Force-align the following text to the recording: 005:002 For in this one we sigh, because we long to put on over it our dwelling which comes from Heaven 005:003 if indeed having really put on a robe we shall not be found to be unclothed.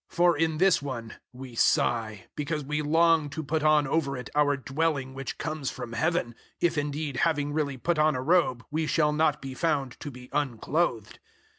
005:002 0.09 0.15
For 0.15 0.35
in 0.35 0.57
this 0.57 0.81
one 0.81 1.13
we 1.31 1.53
sigh, 1.53 2.25
because 2.35 2.63
we 2.63 2.81
long 2.81 3.29
to 3.29 3.43
put 3.43 3.61
on 3.61 3.85
over 3.85 4.17
it 4.17 4.31
our 4.33 4.57
dwelling 4.57 5.13
which 5.13 5.37
comes 5.37 5.69
from 5.69 5.93
Heaven 5.93 6.29
005:003 6.29 6.33
if 6.61 6.77
indeed 6.79 7.17
having 7.17 7.53
really 7.53 7.77
put 7.77 7.99
on 7.99 8.15
a 8.15 8.21
robe 8.23 8.65
we 8.71 8.87
shall 8.87 9.13
not 9.13 9.43
be 9.43 9.53
found 9.53 9.99
to 9.99 10.09
be 10.09 10.27
unclothed. 10.33 11.19